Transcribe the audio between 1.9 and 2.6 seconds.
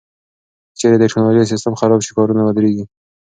شي، کارونه